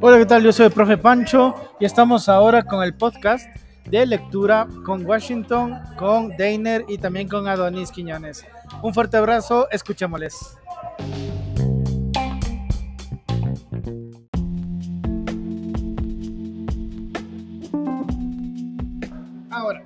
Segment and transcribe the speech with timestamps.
[0.00, 0.42] Hola, ¿qué tal?
[0.42, 3.46] Yo soy el profe Pancho y estamos ahora con el podcast
[3.90, 8.46] de lectura con Washington, con Dainer y también con Adonis Quiñones.
[8.82, 10.56] Un fuerte abrazo, escuchémosles.
[19.50, 19.84] Ahora,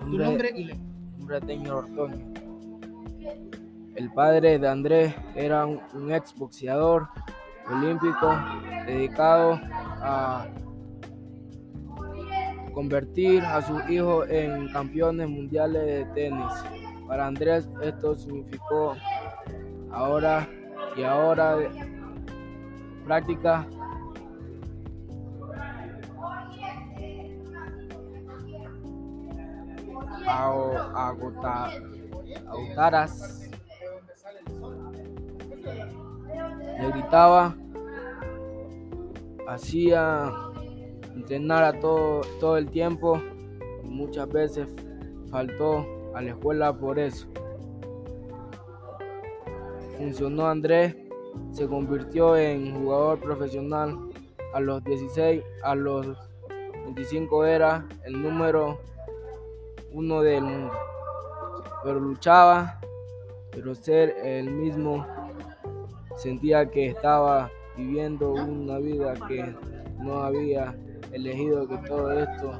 [0.00, 0.76] tu nombre y le.
[1.18, 2.32] Breteño Ortoño.
[3.94, 7.08] El padre de Andrés era un, un ex boxeador
[7.70, 8.34] olímpico
[8.86, 9.60] dedicado
[10.00, 10.46] a
[12.72, 16.52] convertir a sus hijos en campeones mundiales de tenis.
[17.06, 18.96] Para Andrés esto significó
[19.90, 20.48] ahora
[20.96, 21.58] y ahora
[23.04, 23.66] práctica
[32.46, 33.41] agotaras.
[35.64, 37.54] Le gritaba,
[39.48, 40.32] hacía
[41.14, 43.20] entrenar a todo, todo el tiempo
[43.84, 44.68] muchas veces
[45.30, 47.28] faltó a la escuela por eso.
[49.98, 50.96] Funcionó Andrés,
[51.52, 53.96] se convirtió en jugador profesional
[54.54, 56.06] a los 16, a los
[56.84, 58.80] 25 era el número
[59.92, 60.72] uno del mundo.
[61.84, 62.80] Pero luchaba,
[63.50, 65.06] pero ser el mismo
[66.16, 69.54] sentía que estaba viviendo una vida que
[69.98, 70.76] no había
[71.12, 72.52] elegido, que todo esto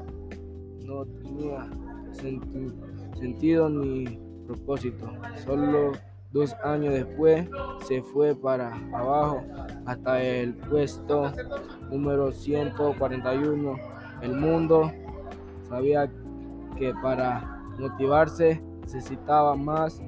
[0.85, 1.69] no tenía
[2.11, 2.73] senti-
[3.17, 5.11] sentido ni propósito.
[5.43, 5.91] Solo
[6.31, 7.47] dos años después
[7.85, 9.41] se fue para abajo
[9.85, 11.31] hasta el puesto
[11.89, 13.75] número 141.
[14.21, 14.91] El mundo
[15.67, 16.09] sabía
[16.77, 20.01] que para motivarse necesitaba más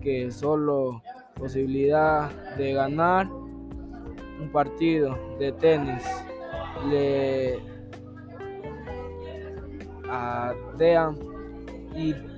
[0.00, 1.02] que solo
[1.34, 6.02] posibilidad de ganar un partido de tenis.
[6.88, 7.60] Le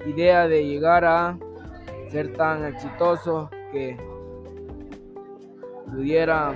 [0.06, 1.38] idea, de llegar a
[2.10, 3.96] ser tan exitoso que
[5.90, 6.54] pudiera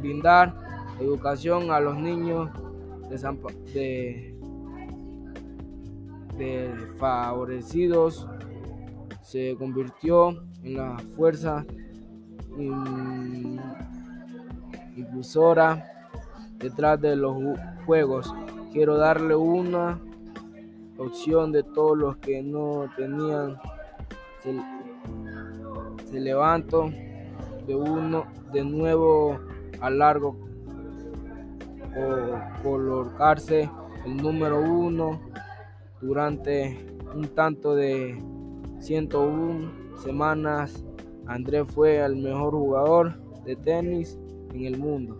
[0.00, 0.54] brindar
[1.00, 2.50] educación a los niños
[3.10, 4.34] desampa- de,
[6.38, 8.26] desfavorecidos
[9.30, 10.30] se convirtió
[10.64, 11.64] en la fuerza
[14.96, 15.86] impulsora
[16.58, 18.34] detrás de los ju- juegos.
[18.72, 20.00] Quiero darle una
[20.98, 23.56] opción de todos los que no tenían.
[24.42, 24.60] Se,
[26.10, 26.90] se levantó
[27.68, 29.38] de uno de nuevo
[29.80, 30.36] a largo
[31.96, 33.70] o colocarse
[34.04, 35.20] el número uno
[36.00, 38.20] durante un tanto de
[38.80, 40.84] 101 semanas.
[41.26, 43.14] Andrés fue el mejor jugador
[43.44, 44.18] de tenis
[44.52, 45.16] en el mundo.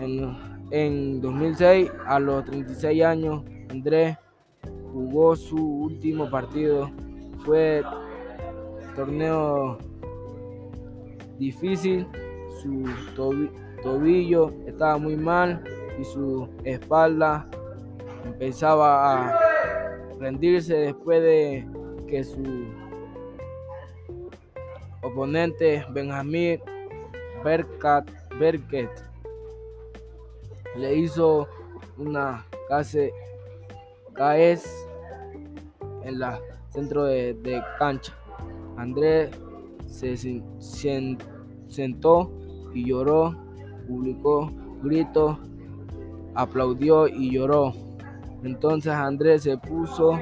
[0.00, 0.34] En,
[0.70, 4.16] en 2006, a los 36 años, Andrés
[4.92, 6.90] jugó su último partido.
[7.44, 7.82] Fue
[8.96, 9.76] torneo
[11.38, 12.06] difícil,
[12.62, 12.84] su
[13.16, 13.50] tobi-
[13.82, 15.62] tobillo estaba muy mal
[16.00, 17.46] y su espalda
[18.24, 19.38] empezaba a
[20.18, 21.66] rendirse después de
[22.06, 22.42] que su
[25.02, 26.60] oponente Benjamín
[27.42, 28.90] Berkat, Berket
[30.76, 31.46] le hizo
[31.98, 33.12] una case,
[34.14, 34.86] caes
[36.02, 38.12] en la centro de, de cancha.
[38.76, 39.30] Andrés
[39.86, 41.18] se sen- sen-
[41.68, 42.32] sentó
[42.72, 43.36] y lloró,
[43.86, 44.50] publicó
[44.82, 45.38] gritos,
[46.34, 47.72] aplaudió y lloró.
[48.42, 50.18] Entonces Andrés se puso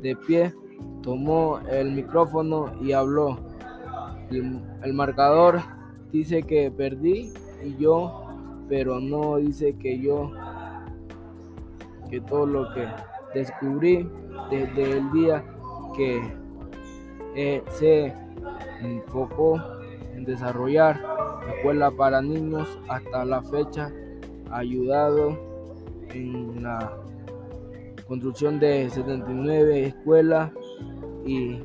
[0.00, 0.52] de pie,
[1.02, 3.38] tomó el micrófono y habló.
[4.30, 5.60] El, marcador
[6.10, 8.24] dice que perdí y yo,
[8.68, 10.32] pero no dice que yo,
[12.08, 12.86] que todo lo que
[13.34, 14.08] descubrí
[14.50, 15.44] desde el día
[15.96, 16.22] que
[17.34, 18.14] eh, se
[18.80, 19.60] enfocó
[20.14, 21.00] en desarrollar
[21.48, 23.92] escuela para niños hasta la fecha
[24.50, 25.38] ha ayudado
[26.10, 26.92] en la
[28.06, 30.50] construcción de 79 escuelas
[31.26, 31.60] y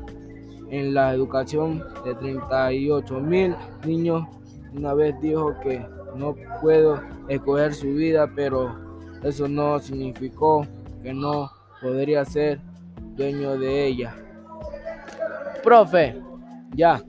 [0.69, 3.55] en la educación de 38 mil
[3.85, 4.27] niños.
[4.75, 8.75] Una vez dijo que no puedo escoger su vida, pero
[9.23, 10.65] eso no significó
[11.01, 11.49] que no
[11.81, 12.59] podría ser
[13.15, 14.15] dueño de ella.
[15.63, 16.15] Profe,
[16.75, 17.01] ya.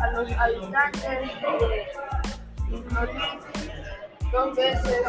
[0.00, 1.86] A los habitantes de
[2.68, 3.40] Ignolín
[4.32, 5.04] dos veces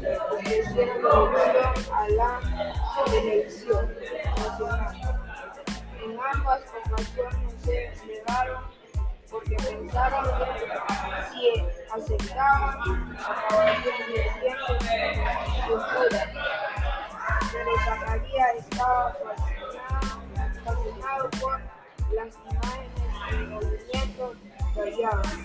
[0.00, 2.40] les ofrecieron elección a la
[3.12, 3.94] elección
[4.36, 4.96] nacional.
[6.04, 8.62] En ambas ocasiones se negaron
[9.30, 10.52] porque pensaron que
[11.30, 11.42] si
[11.92, 16.22] aceptaban acabarían perdiendo su cultura.
[17.52, 20.20] Pero Zacarías estaba fascinado,
[20.64, 21.79] fascinado por
[22.12, 22.90] las imágenes
[23.30, 24.36] y movimientos
[24.74, 25.38] que hallaban.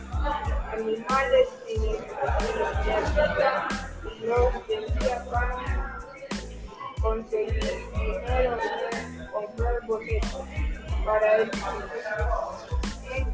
[0.73, 2.95] Animales en el- en
[4.11, 5.99] y los vendía para
[7.01, 7.59] conseguir
[7.93, 10.45] dinero y comprar boletos
[11.05, 11.51] para el
[13.11, 13.27] en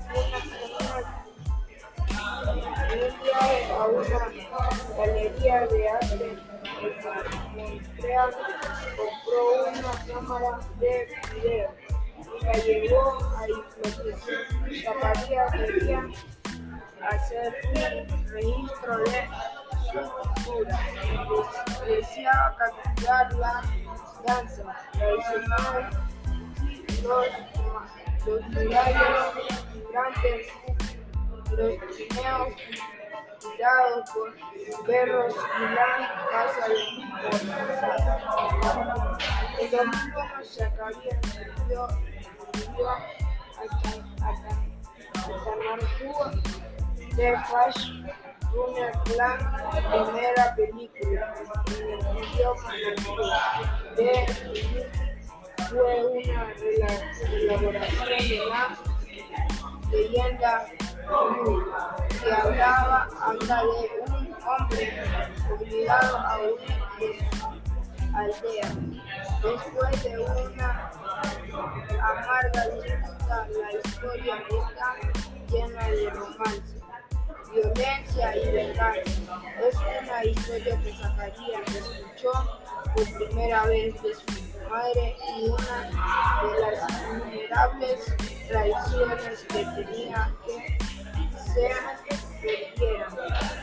[2.92, 4.20] en un viaje a una
[4.98, 6.38] galería de arte
[6.82, 8.32] en Montreal
[8.98, 9.42] compró
[9.72, 10.92] una cámara de
[11.34, 11.70] video
[12.42, 13.48] y la llevó a.
[14.84, 16.02] Zacarías quería
[17.10, 19.30] hacer un registro de
[19.92, 20.80] cultura.
[21.30, 23.62] Des- Deseaba capturar la
[24.26, 25.90] danza tradicional
[27.04, 27.28] los,
[28.26, 29.10] los murales
[29.74, 30.48] vibrantes,
[31.58, 32.50] los trineos
[33.40, 35.92] tirados por perros y la
[36.32, 36.76] casa de
[37.30, 37.96] policía.
[39.60, 41.22] El domingo Zacarías
[42.54, 44.32] subió a, a,
[47.16, 47.82] de Flash
[48.54, 49.32] Runner la
[49.90, 51.34] primera película
[51.68, 52.70] en el idioma
[53.98, 54.16] de
[55.70, 56.54] fue una
[57.32, 58.64] elaboración de la
[59.90, 60.66] leyenda
[62.22, 63.70] que hablaba habla de
[64.12, 64.84] un hombre
[65.54, 67.08] obligado a huir de
[67.38, 67.48] su
[68.14, 68.70] aldea.
[69.44, 70.92] Después de una
[72.00, 74.96] amarga disputa, la historia está
[75.50, 76.80] llena de romance,
[77.52, 79.02] violencia y venganza.
[79.68, 82.32] Es una historia que Zacarías escuchó
[82.96, 85.90] por primera vez de su madre y una
[86.44, 88.16] de las innumerables
[88.48, 90.78] tradiciones que tenía que
[91.40, 91.72] se
[92.42, 93.16] perdieran,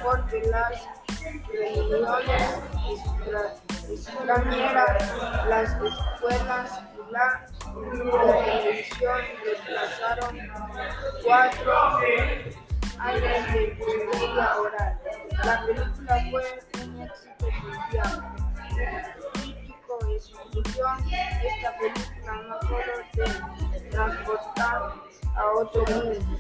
[0.03, 0.83] porque las
[1.49, 2.59] religiones
[2.91, 3.55] extra-
[3.91, 7.49] extranjeras, las escuelas la
[8.45, 10.39] televisión reemplazaron
[11.25, 11.73] cuatro
[12.99, 15.01] años de historia oral.
[15.45, 16.45] La película fue
[16.85, 18.35] un éxito mundial.
[19.25, 20.87] Un crítico escribió
[21.43, 22.93] esta película no solo
[23.73, 24.95] te transporta
[25.35, 26.39] a otro mundo,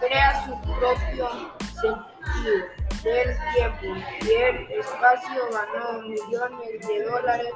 [0.00, 1.28] crea su propio
[1.60, 3.86] sentido del tiempo
[4.22, 7.52] y el espacio ganó millones de dólares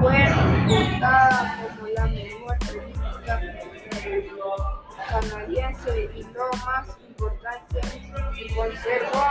[0.00, 0.26] fue
[0.66, 3.40] votada como la mejor película
[5.08, 7.80] canadiense y lo más importante
[8.54, 9.24] conservó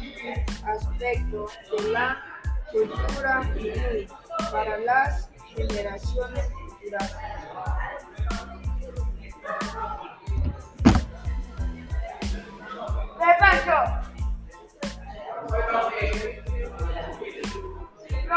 [0.00, 2.22] un aspecto de la
[2.70, 4.10] cultura inuit
[4.50, 7.16] para las generaciones futuras.
[13.18, 14.01] ¡Repaso!
[14.01, 14.01] No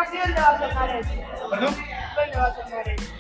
[0.04, 1.50] sé dónde va a sacar eso.
[1.50, 1.76] ¿Perdón?
[2.16, 3.14] ¿Dónde va a sacar eso?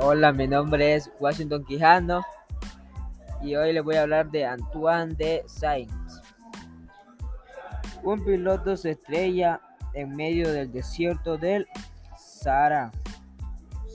[0.00, 2.24] Hola, mi nombre es Washington Quijano
[3.42, 5.90] y hoy les voy a hablar de Antoine de Saint.
[8.02, 9.60] Un piloto se estrella
[9.94, 11.66] en medio del desierto del
[12.16, 12.92] Sahara.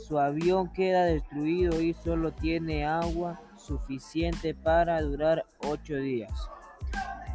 [0.08, 6.50] Su avión queda destruido y solo tiene agua suficiente para durar ocho días.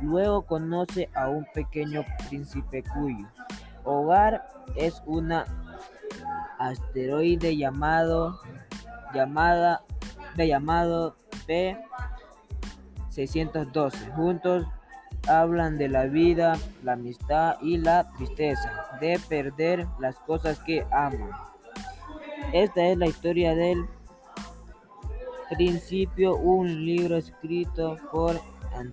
[0.02, 3.26] Luego conoce a un pequeño príncipe cuyo
[3.84, 4.46] hogar
[4.76, 5.46] es una
[6.58, 8.38] asteroide llamado
[9.14, 9.82] llamada
[10.36, 14.14] de llamado P612.
[14.14, 14.66] Juntos
[15.26, 18.70] hablan de la vida, la amistad y la tristeza
[19.00, 21.30] de perder las cosas que aman.
[22.52, 23.86] Esta es la historia del
[25.50, 28.38] principio, un libro escrito por
[28.74, 28.92] An-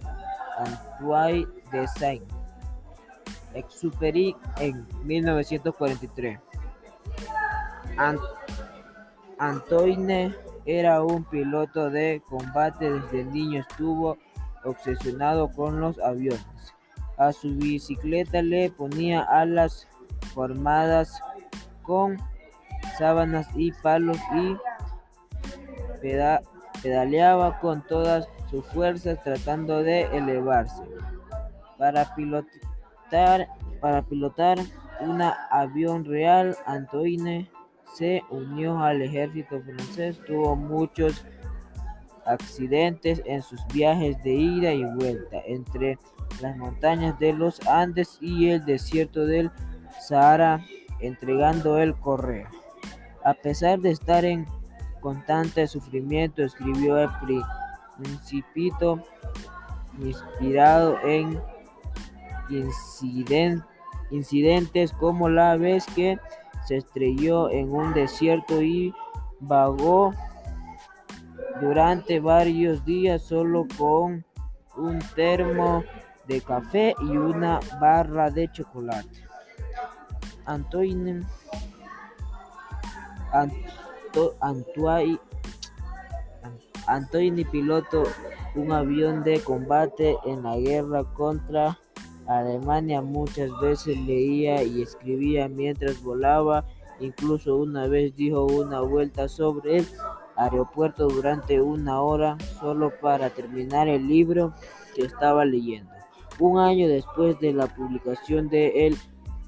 [0.58, 6.40] Antoine de Saint-Exupéry en 1943.
[7.98, 8.20] An-
[9.40, 10.36] Antoine
[10.66, 14.18] era un piloto de combate desde niño estuvo
[14.64, 16.44] obsesionado con los aviones.
[17.18, 19.88] A su bicicleta le ponía alas
[20.34, 21.22] formadas
[21.84, 22.18] con
[22.98, 24.58] sábanas y palos y
[26.02, 26.42] peda-
[26.82, 30.84] pedaleaba con todas sus fuerzas tratando de elevarse.
[31.78, 33.48] Para pilotar,
[33.82, 34.58] para pilotar
[35.02, 35.22] un
[35.52, 37.50] avión real, Antoine
[37.96, 40.20] se unió al ejército francés.
[40.26, 41.26] Tuvo muchos
[42.26, 45.98] accidentes en sus viajes de ida y vuelta entre
[46.42, 49.52] las montañas de los Andes y el desierto del
[50.00, 50.60] Sahara,
[51.02, 52.48] entregando el correo.
[53.26, 54.46] A pesar de estar en
[55.02, 57.10] constante sufrimiento, escribió el
[57.98, 59.02] Principito
[60.00, 61.42] inspirado en
[62.50, 63.66] inciden-
[64.12, 66.20] incidentes como la vez que
[66.68, 68.94] se estrelló en un desierto y
[69.40, 70.14] vagó
[71.62, 74.26] durante varios días solo con
[74.76, 75.84] un termo
[76.28, 79.24] de café y una barra de chocolate.
[80.46, 81.24] Antoine
[83.36, 85.20] Anto- Antoine
[86.88, 87.46] Antoine
[88.56, 91.80] un avión de combate en la guerra contra
[92.28, 93.02] Alemania.
[93.02, 96.66] Muchas veces leía y escribía mientras volaba.
[97.00, 99.88] Incluso una vez dijo una vuelta sobre el
[100.38, 104.54] aeropuerto durante una hora solo para terminar el libro
[104.96, 105.92] que estaba leyendo.
[106.40, 108.98] Un año después de la publicación de El